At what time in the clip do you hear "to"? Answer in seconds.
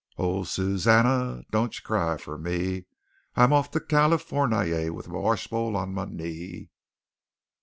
3.69-3.79